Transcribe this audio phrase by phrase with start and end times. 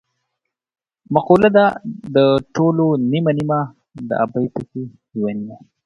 [1.13, 1.65] مقوله ده:
[2.15, 2.17] د
[2.55, 3.59] ټولو نیمه نیمه
[4.09, 4.81] د ابۍ پکې
[5.17, 5.57] یوه نیمه.